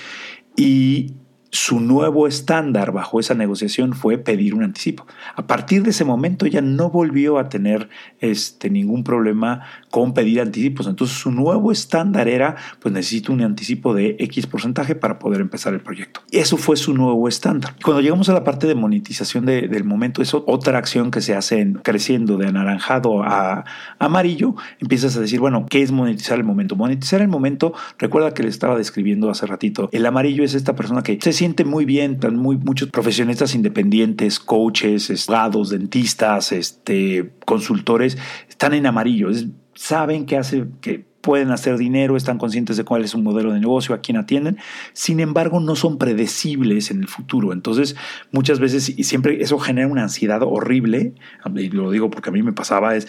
y 0.57 1.13
su 1.51 1.79
nuevo 1.79 2.27
estándar 2.27 2.91
bajo 2.91 3.19
esa 3.19 3.33
negociación 3.33 3.93
fue 3.93 4.17
pedir 4.17 4.53
un 4.53 4.63
anticipo. 4.63 5.07
A 5.35 5.47
partir 5.47 5.83
de 5.83 5.91
ese 5.91 6.05
momento 6.05 6.45
ya 6.45 6.61
no 6.61 6.89
volvió 6.89 7.39
a 7.39 7.49
tener 7.49 7.89
este, 8.19 8.69
ningún 8.69 9.03
problema 9.03 9.61
con 9.89 10.13
pedir 10.13 10.41
anticipos. 10.41 10.87
Entonces 10.87 11.17
su 11.17 11.31
nuevo 11.31 11.71
estándar 11.71 12.27
era, 12.27 12.55
pues 12.79 12.93
necesito 12.93 13.33
un 13.33 13.41
anticipo 13.41 13.93
de 13.93 14.15
X 14.19 14.47
porcentaje 14.47 14.95
para 14.95 15.19
poder 15.19 15.41
empezar 15.41 15.73
el 15.73 15.81
proyecto. 15.81 16.21
Y 16.31 16.37
eso 16.37 16.57
fue 16.57 16.77
su 16.77 16.93
nuevo 16.93 17.27
estándar. 17.27 17.75
Cuando 17.83 18.01
llegamos 18.01 18.29
a 18.29 18.33
la 18.33 18.43
parte 18.43 18.67
de 18.67 18.75
monetización 18.75 19.45
del 19.45 19.83
momento, 19.83 20.21
es 20.21 20.33
otra 20.33 20.77
acción 20.77 21.11
que 21.11 21.21
se 21.21 21.35
hace 21.35 21.73
creciendo 21.83 22.37
de 22.37 22.47
anaranjado 22.47 23.23
a 23.23 23.65
amarillo, 23.97 24.55
empiezas 24.79 25.15
a 25.17 25.21
decir, 25.21 25.39
bueno, 25.39 25.65
¿qué 25.69 25.81
es 25.81 25.91
monetizar 25.91 26.37
el 26.37 26.43
momento? 26.43 26.75
Monetizar 26.75 27.21
el 27.21 27.27
momento, 27.27 27.73
recuerda 27.97 28.33
que 28.33 28.43
le 28.43 28.49
estaba 28.49 28.77
describiendo 28.77 29.29
hace 29.29 29.45
ratito, 29.45 29.89
el 29.91 30.05
amarillo 30.05 30.43
es 30.43 30.53
esta 30.53 30.75
persona 30.75 31.01
que 31.01 31.17
siente 31.39 31.63
muy 31.63 31.85
bien, 31.85 32.19
muy, 32.33 32.57
muchos 32.57 32.89
profesionistas 32.89 33.55
independientes, 33.55 34.41
coaches, 34.41 35.29
abogados, 35.29 35.69
dentistas, 35.69 36.51
este, 36.51 37.31
consultores, 37.45 38.17
están 38.49 38.73
en 38.73 38.85
amarillo, 38.85 39.29
saben 39.73 40.25
que 40.25 40.35
hace, 40.35 40.65
que 40.81 41.05
pueden 41.21 41.51
hacer 41.51 41.77
dinero, 41.77 42.17
están 42.17 42.39
conscientes 42.39 42.75
de 42.75 42.83
cuál 42.83 43.05
es 43.05 43.11
su 43.11 43.19
modelo 43.19 43.53
de 43.53 43.61
negocio, 43.61 43.95
a 43.95 44.01
quién 44.01 44.17
atienden, 44.17 44.57
sin 44.91 45.21
embargo 45.21 45.61
no 45.61 45.77
son 45.77 45.97
predecibles 45.97 46.91
en 46.91 46.99
el 46.99 47.07
futuro. 47.07 47.53
Entonces, 47.53 47.95
muchas 48.33 48.59
veces, 48.59 48.89
y 48.89 49.05
siempre 49.05 49.41
eso 49.41 49.57
genera 49.59 49.87
una 49.87 50.03
ansiedad 50.03 50.41
horrible, 50.43 51.13
y 51.55 51.69
lo 51.69 51.89
digo 51.89 52.09
porque 52.09 52.31
a 52.31 52.33
mí 52.33 52.43
me 52.43 52.51
pasaba, 52.51 52.97
es 52.97 53.07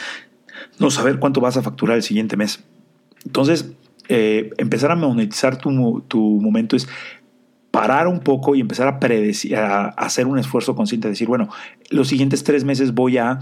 no 0.79 0.93
saber 0.93 1.19
cuánto 1.19 1.41
vas 1.41 1.57
a 1.57 1.63
facturar 1.63 1.97
el 1.97 2.05
siguiente 2.05 2.37
mes. 2.37 2.63
Entonces, 3.25 3.73
eh, 4.09 4.51
empezar 4.59 4.93
a 4.93 4.97
monetizar 4.97 5.57
tu, 5.57 6.05
tu 6.07 6.21
momento 6.41 6.77
es 6.77 6.89
parar 7.71 8.09
un 8.09 8.21
poco 8.21 8.55
y 8.55 8.61
empezar 8.61 8.89
a, 8.89 8.99
predecir, 8.99 9.57
a 9.57 9.89
hacer 9.89 10.27
un 10.27 10.39
esfuerzo 10.39 10.75
consciente, 10.75 11.09
decir, 11.09 11.29
bueno, 11.29 11.49
los 11.91 12.09
siguientes 12.09 12.45
tres 12.45 12.65
meses 12.65 12.95
voy 12.95 13.19
a 13.19 13.39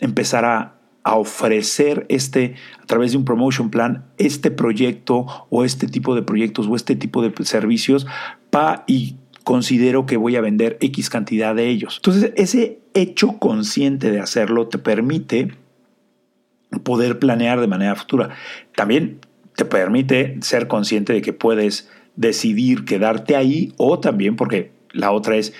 empezar 0.00 0.44
a, 0.44 0.72
ofrecer 1.08 2.04
este, 2.08 2.56
a 2.82 2.86
través 2.86 3.12
de 3.12 3.18
un 3.18 3.24
promotion 3.24 3.70
plan, 3.70 4.06
este 4.18 4.50
proyecto 4.50 5.24
o 5.50 5.64
este 5.64 5.86
tipo 5.86 6.16
de 6.16 6.22
proyectos 6.22 6.66
o 6.66 6.74
este 6.74 6.96
tipo 6.96 7.22
de 7.22 7.32
servicios 7.44 8.08
pa, 8.50 8.82
y 8.88 9.14
considero 9.44 10.04
que 10.04 10.16
voy 10.16 10.34
a 10.34 10.40
vender 10.40 10.76
X 10.80 11.08
cantidad 11.08 11.54
de 11.54 11.68
ellos. 11.68 11.98
Entonces, 11.98 12.32
ese 12.34 12.80
hecho 12.94 13.38
consciente 13.38 14.10
de 14.10 14.18
hacerlo 14.18 14.66
te 14.66 14.78
permite 14.78 15.52
poder 16.82 17.20
planear 17.20 17.60
de 17.60 17.68
manera 17.68 17.94
futura. 17.94 18.30
También 18.74 19.20
te 19.54 19.64
permite 19.64 20.38
ser 20.42 20.66
consciente 20.66 21.12
de 21.12 21.22
que 21.22 21.32
puedes 21.32 21.88
decidir 22.16 22.84
quedarte 22.84 23.36
ahí 23.36 23.72
o 23.76 24.00
también 24.00 24.36
porque 24.36 24.72
la 24.92 25.12
otra 25.12 25.36
es 25.36 25.52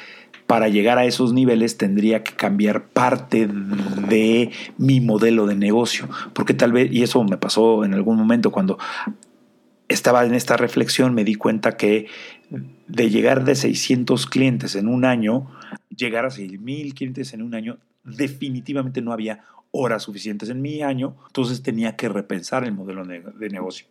para 0.46 0.68
llegar 0.68 0.98
a 0.98 1.04
esos 1.04 1.32
niveles 1.32 1.76
tendría 1.76 2.22
que 2.22 2.32
cambiar 2.32 2.86
parte 2.88 3.48
de 3.48 4.50
mi 4.78 5.00
modelo 5.00 5.46
de 5.46 5.56
negocio, 5.56 6.08
porque 6.34 6.54
tal 6.54 6.72
vez, 6.72 6.90
y 6.92 7.02
eso 7.02 7.22
me 7.24 7.36
pasó 7.36 7.84
en 7.84 7.94
algún 7.94 8.16
momento 8.16 8.52
cuando 8.52 8.78
estaba 9.88 10.24
en 10.24 10.34
esta 10.34 10.56
reflexión, 10.56 11.14
me 11.14 11.24
di 11.24 11.34
cuenta 11.34 11.76
que 11.76 12.06
de 12.86 13.10
llegar 13.10 13.44
de 13.44 13.56
600 13.56 14.26
clientes 14.26 14.76
en 14.76 14.88
un 14.88 15.04
año, 15.04 15.50
llegar 15.94 16.24
a 16.24 16.30
6.000 16.30 16.94
clientes 16.94 17.34
en 17.34 17.42
un 17.42 17.54
año, 17.54 17.78
definitivamente 18.04 19.02
no 19.02 19.12
había 19.12 19.42
horas 19.72 20.04
suficientes 20.04 20.48
en 20.48 20.62
mi 20.62 20.82
año, 20.82 21.16
entonces 21.26 21.62
tenía 21.62 21.96
que 21.96 22.08
repensar 22.08 22.64
el 22.64 22.72
modelo 22.72 23.04
de 23.04 23.50
negocio. 23.50 23.86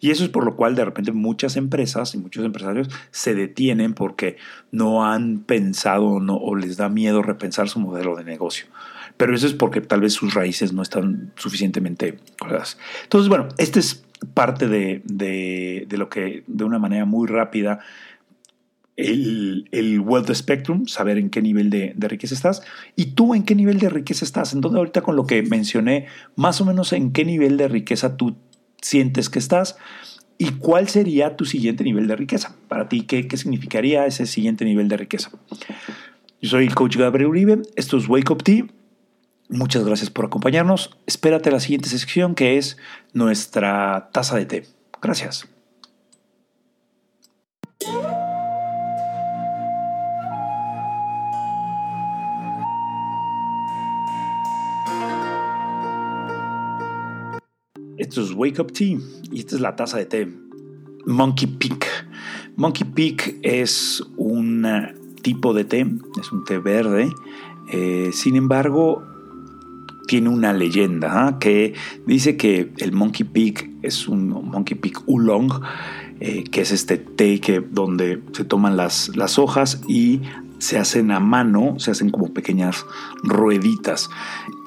Y 0.00 0.10
eso 0.10 0.24
es 0.24 0.30
por 0.30 0.44
lo 0.44 0.56
cual 0.56 0.74
de 0.74 0.84
repente 0.84 1.12
muchas 1.12 1.56
empresas 1.56 2.14
y 2.14 2.18
muchos 2.18 2.44
empresarios 2.44 2.88
se 3.10 3.34
detienen 3.34 3.94
porque 3.94 4.36
no 4.70 5.04
han 5.04 5.38
pensado 5.38 6.06
o 6.06 6.56
les 6.56 6.76
da 6.76 6.88
miedo 6.88 7.22
repensar 7.22 7.68
su 7.68 7.80
modelo 7.80 8.16
de 8.16 8.24
negocio. 8.24 8.66
Pero 9.16 9.34
eso 9.34 9.46
es 9.46 9.54
porque 9.54 9.80
tal 9.80 10.00
vez 10.00 10.14
sus 10.14 10.34
raíces 10.34 10.72
no 10.72 10.82
están 10.82 11.32
suficientemente 11.36 12.18
claras. 12.36 12.78
Entonces, 13.04 13.28
bueno, 13.28 13.48
esta 13.58 13.78
es 13.78 14.04
parte 14.34 14.68
de, 14.68 15.02
de, 15.04 15.96
lo 15.96 16.08
que 16.08 16.44
de 16.46 16.64
una 16.64 16.78
manera 16.78 17.04
muy 17.04 17.28
rápida 17.28 17.80
el, 18.96 19.68
el, 19.72 20.00
wealth 20.00 20.32
spectrum, 20.32 20.86
saber 20.86 21.18
en 21.18 21.30
qué 21.30 21.40
nivel 21.42 21.70
de, 21.70 21.92
de, 21.96 22.08
riqueza 22.08 22.34
estás 22.34 22.62
y 22.94 23.06
tú 23.12 23.34
en 23.34 23.42
qué 23.44 23.54
nivel 23.54 23.78
de 23.78 23.88
riqueza 23.88 24.24
estás. 24.24 24.52
Entonces 24.52 24.76
ahorita 24.76 25.00
con 25.00 25.16
lo 25.16 25.26
que 25.26 25.42
mencioné, 25.42 26.06
más 26.36 26.60
o 26.60 26.64
menos 26.64 26.92
en 26.92 27.12
qué 27.12 27.24
nivel 27.24 27.56
de 27.56 27.68
riqueza 27.68 28.16
tú 28.16 28.36
sientes 28.82 29.30
que 29.30 29.38
estás 29.38 29.76
y 30.36 30.50
cuál 30.52 30.88
sería 30.88 31.36
tu 31.36 31.44
siguiente 31.44 31.84
nivel 31.84 32.06
de 32.08 32.16
riqueza. 32.16 32.56
Para 32.68 32.88
ti, 32.88 33.02
¿qué, 33.02 33.26
qué 33.28 33.36
significaría 33.36 34.06
ese 34.06 34.26
siguiente 34.26 34.64
nivel 34.64 34.88
de 34.88 34.96
riqueza? 34.98 35.30
Yo 36.40 36.50
soy 36.50 36.66
el 36.66 36.74
coach 36.74 36.96
Gabriel 36.96 37.28
Uribe, 37.28 37.62
esto 37.76 37.96
es 37.96 38.08
Wake 38.08 38.32
Up 38.32 38.42
Tea. 38.42 38.66
Muchas 39.48 39.84
gracias 39.84 40.10
por 40.10 40.24
acompañarnos. 40.24 40.96
Espérate 41.06 41.50
a 41.50 41.52
la 41.52 41.60
siguiente 41.60 41.88
sección 41.88 42.34
que 42.34 42.58
es 42.58 42.76
nuestra 43.12 44.10
taza 44.12 44.36
de 44.36 44.46
té. 44.46 44.66
Gracias. 45.00 45.46
Esto 58.02 58.20
es 58.20 58.32
Wake 58.32 58.60
Up 58.60 58.72
Tea 58.72 58.98
y 59.30 59.38
esta 59.38 59.54
es 59.54 59.60
la 59.60 59.76
taza 59.76 59.96
de 59.96 60.06
té. 60.06 60.28
Monkey 61.06 61.46
Peak. 61.46 61.86
Monkey 62.56 62.84
Peak 62.84 63.36
es 63.42 64.02
un 64.16 64.66
tipo 65.22 65.54
de 65.54 65.64
té, 65.64 65.86
es 66.20 66.32
un 66.32 66.44
té 66.44 66.58
verde. 66.58 67.12
Eh, 67.70 68.10
sin 68.12 68.34
embargo, 68.34 69.04
tiene 70.08 70.30
una 70.30 70.52
leyenda 70.52 71.28
¿ah? 71.28 71.38
que 71.38 71.74
dice 72.04 72.36
que 72.36 72.72
el 72.78 72.90
Monkey 72.90 73.24
Peak 73.24 73.70
es 73.82 74.08
un 74.08 74.30
Monkey 74.30 74.76
Peak 74.76 75.04
Oolong, 75.06 75.62
eh, 76.18 76.42
que 76.42 76.62
es 76.62 76.72
este 76.72 76.98
té 76.98 77.38
que, 77.38 77.60
donde 77.60 78.20
se 78.32 78.44
toman 78.44 78.76
las, 78.76 79.14
las 79.14 79.38
hojas 79.38 79.80
y 79.86 80.22
se 80.58 80.76
hacen 80.76 81.12
a 81.12 81.20
mano, 81.20 81.78
se 81.78 81.92
hacen 81.92 82.10
como 82.10 82.34
pequeñas 82.34 82.84
rueditas. 83.22 84.10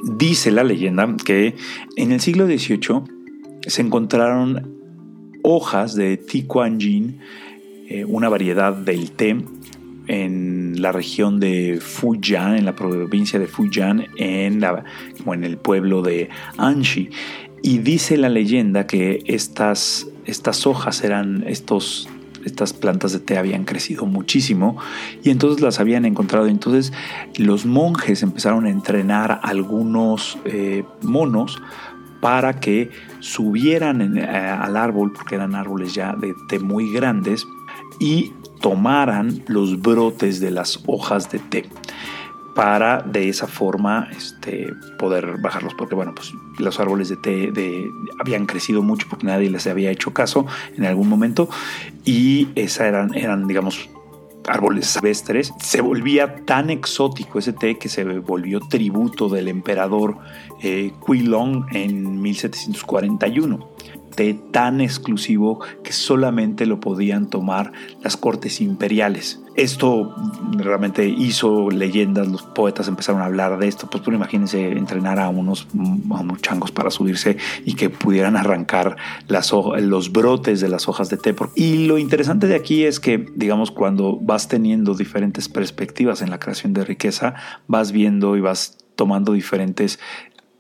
Dice 0.06 0.52
la 0.52 0.64
leyenda 0.64 1.14
que 1.18 1.58
en 1.98 2.14
el 2.14 2.22
siglo 2.22 2.46
XVIII 2.46 3.15
se 3.68 3.82
encontraron 3.82 4.76
hojas 5.44 5.96
de 5.96 6.18
Tikuanjin, 6.18 7.20
eh, 7.88 8.06
una 8.06 8.30
variedad 8.30 8.74
del 8.74 9.12
té 9.12 9.38
en 10.08 10.82
la 10.82 10.92
región 10.92 11.40
de 11.40 11.80
Fujian, 11.82 12.56
en 12.56 12.66
la 12.66 12.76
provincia 12.76 13.40
de 13.40 13.48
Fujian, 13.48 14.08
en, 14.18 14.60
la, 14.60 14.84
en 15.26 15.44
el 15.44 15.58
pueblo 15.58 16.02
de 16.02 16.30
Anshi. 16.58 17.10
Y 17.62 17.80
dice 17.80 18.18
la 18.18 18.30
leyenda 18.30 18.86
que 18.86 19.24
estas, 19.26 20.08
estas 20.26 20.68
hojas 20.68 21.04
eran 21.04 21.44
estos 21.48 22.08
estas 22.46 22.74
plantas 22.74 23.12
de 23.12 23.20
té 23.20 23.40
habían 23.40 23.66
crecido 23.66 24.06
muchísimo 24.06 24.78
y 25.24 25.32
entonces 25.32 25.62
las 25.62 25.80
habían 25.80 26.06
encontrado. 26.06 26.46
Entonces 26.46 26.94
los 27.38 27.66
monjes 27.66 28.22
empezaron 28.22 28.68
a 28.68 28.70
entrenar 28.70 29.40
algunos 29.42 30.38
eh, 30.46 30.84
monos 31.02 31.60
para 32.26 32.60
que 32.60 32.90
subieran 33.20 34.18
eh, 34.18 34.26
al 34.26 34.78
árbol, 34.78 35.14
porque 35.14 35.36
eran 35.36 35.54
árboles 35.54 35.94
ya 35.94 36.16
de 36.16 36.34
té 36.48 36.58
muy 36.58 36.92
grandes, 36.92 37.46
y 38.00 38.34
tomaran 38.62 39.44
los 39.46 39.80
brotes 39.80 40.40
de 40.40 40.50
las 40.50 40.84
hojas 40.88 41.30
de 41.30 41.38
té 41.38 41.70
para 42.56 43.04
de 43.04 43.30
esa 43.30 43.46
forma 43.46 44.08
este, 44.18 44.74
poder 44.98 45.38
bajarlos, 45.40 45.76
porque 45.76 45.94
bueno, 45.94 46.16
pues 46.16 46.34
los 46.58 46.80
árboles 46.80 47.10
de 47.10 47.18
té 47.18 47.52
de, 47.52 47.92
habían 48.20 48.48
crecido 48.48 48.82
mucho 48.82 49.06
porque 49.08 49.28
nadie 49.28 49.52
les 49.52 49.68
había 49.68 49.92
hecho 49.92 50.12
caso 50.12 50.48
en 50.76 50.86
algún 50.86 51.08
momento 51.08 51.48
y 52.06 52.48
esa 52.56 52.88
eran, 52.88 53.14
eran 53.14 53.48
digamos, 53.48 53.88
árboles 54.48 54.88
silvestres, 54.88 55.54
se 55.62 55.82
volvía 55.82 56.46
tan 56.46 56.70
exótico 56.70 57.40
ese 57.40 57.54
té 57.54 57.78
que 57.78 57.90
se 57.90 58.04
volvió 58.04 58.60
tributo 58.60 59.30
del 59.30 59.48
emperador 59.48 60.18
eh, 60.62 60.92
Long 61.08 61.66
en 61.74 62.22
1741 62.22 63.76
té 64.16 64.34
tan 64.52 64.82
exclusivo 64.82 65.60
que 65.84 65.92
solamente 65.92 66.66
lo 66.66 66.80
podían 66.80 67.30
tomar 67.30 67.74
las 68.02 68.18
cortes 68.18 68.62
imperiales. 68.62 69.42
Esto 69.56 70.14
realmente 70.58 71.08
hizo 71.08 71.70
leyendas, 71.70 72.28
los 72.28 72.44
poetas 72.44 72.88
empezaron 72.88 73.22
a 73.22 73.26
hablar 73.26 73.58
de 73.58 73.68
esto, 73.68 73.88
pues, 73.90 74.04
pues 74.04 74.16
imagínense 74.16 74.72
entrenar 74.72 75.20
a 75.20 75.30
unos, 75.30 75.68
a 76.12 76.38
changos 76.42 76.72
para 76.72 76.92
subirse 76.92 77.38
y 77.64 77.76
que 77.76 77.90
pudieran 77.90 78.36
arrancar 78.36 78.98
las 79.28 79.54
los 79.54 80.12
brotes 80.12 80.60
de 80.62 80.70
las 80.70 80.88
hojas 80.88 81.10
de 81.10 81.18
té. 81.18 81.36
Y 81.56 81.88
lo 81.88 81.98
interesante 81.98 82.48
de 82.48 82.56
aquí 82.56 82.84
es 82.84 83.00
que, 83.00 83.26
digamos, 83.36 83.72
cuando 83.72 84.18
vas 84.18 84.48
teniendo 84.48 84.94
diferentes 84.94 85.50
perspectivas 85.50 86.22
en 86.22 86.30
la 86.30 86.40
creación 86.40 86.74
de 86.74 86.84
riqueza, 86.84 87.36
vas 87.68 87.92
viendo 87.92 88.36
y 88.36 88.42
vas 88.42 88.78
tomando 88.96 89.34
diferentes 89.34 90.00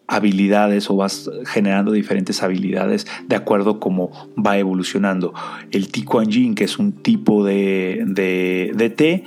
habilidades 0.08 0.90
o 0.90 0.96
vas 0.96 1.30
generando 1.46 1.92
diferentes 1.92 2.44
habilidades 2.44 3.08
de 3.28 3.36
acuerdo 3.36 3.80
como 3.80 4.12
va 4.36 4.58
evolucionando. 4.58 5.34
El 5.72 5.92
Tikuanjin, 5.92 6.56
que 6.56 6.66
es 6.66 6.78
un 6.78 6.92
tipo 6.92 7.44
de, 7.44 8.04
de, 8.06 8.90
té, 8.90 9.24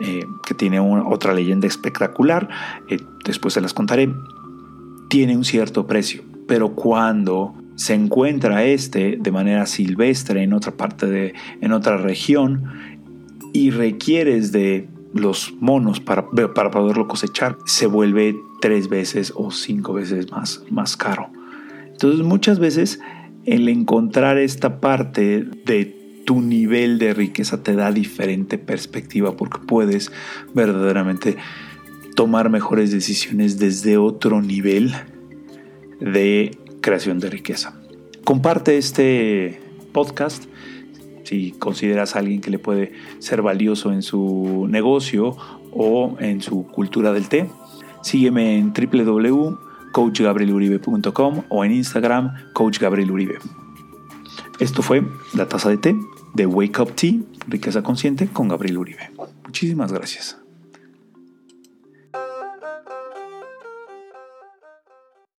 eh, 0.00 0.20
que 0.46 0.54
tiene 0.54 0.80
otra 0.80 1.34
leyenda 1.34 1.66
espectacular, 1.66 2.48
eh, 2.88 2.98
después 3.24 3.54
se 3.54 3.60
las 3.60 3.74
contaré, 3.74 4.12
tiene 5.08 5.36
un 5.36 5.44
cierto 5.44 5.86
precio, 5.86 6.22
pero 6.46 6.74
cuando 6.74 7.54
se 7.76 7.94
encuentra 7.94 8.64
este 8.64 9.16
de 9.20 9.30
manera 9.30 9.64
silvestre 9.64 10.42
en 10.42 10.52
otra 10.52 10.72
parte 10.72 11.06
de, 11.06 11.34
en 11.60 11.72
otra 11.72 11.96
región 11.96 12.64
y 13.52 13.70
requieres 13.70 14.52
de 14.52 14.88
los 15.14 15.54
monos 15.60 16.00
para, 16.00 16.30
para 16.30 16.70
poderlo 16.70 17.08
cosechar, 17.08 17.58
se 17.66 17.86
vuelve 17.86 18.36
tres 18.60 18.88
veces 18.88 19.32
o 19.34 19.50
cinco 19.50 19.94
veces 19.94 20.30
más, 20.30 20.62
más 20.70 20.96
caro. 20.96 21.30
Entonces 21.86 22.20
muchas 22.24 22.58
veces 22.58 23.00
el 23.44 23.68
encontrar 23.68 24.38
esta 24.38 24.80
parte 24.80 25.46
de 25.64 25.96
tu 26.26 26.42
nivel 26.42 26.98
de 26.98 27.14
riqueza 27.14 27.62
te 27.62 27.74
da 27.74 27.90
diferente 27.90 28.58
perspectiva 28.58 29.36
porque 29.36 29.58
puedes 29.66 30.12
verdaderamente 30.54 31.36
tomar 32.14 32.50
mejores 32.50 32.90
decisiones 32.90 33.58
desde 33.58 33.96
otro 33.96 34.42
nivel 34.42 34.92
de 36.00 36.58
creación 36.80 37.18
de 37.18 37.30
riqueza. 37.30 37.80
Comparte 38.24 38.76
este 38.76 39.60
podcast 39.92 40.44
si 41.28 41.52
consideras 41.52 42.16
a 42.16 42.18
alguien 42.20 42.40
que 42.40 42.50
le 42.50 42.58
puede 42.58 42.94
ser 43.18 43.42
valioso 43.42 43.92
en 43.92 44.00
su 44.02 44.66
negocio 44.68 45.36
o 45.72 46.16
en 46.20 46.40
su 46.40 46.66
cultura 46.66 47.12
del 47.12 47.28
té. 47.28 47.50
Sígueme 48.02 48.56
en 48.56 48.72
www.coachgabrieluribe.com 48.72 51.42
o 51.50 51.64
en 51.64 51.72
Instagram 51.72 52.32
coachgabrieluribe. 52.54 53.34
Esto 54.58 54.80
fue 54.82 55.04
la 55.34 55.46
taza 55.46 55.68
de 55.68 55.76
té 55.76 55.94
de 56.34 56.46
Wake 56.46 56.80
Up 56.80 56.94
Tea, 56.94 57.16
riqueza 57.46 57.82
consciente 57.82 58.28
con 58.28 58.48
Gabriel 58.48 58.78
Uribe. 58.78 59.10
Muchísimas 59.44 59.92
gracias. 59.92 60.47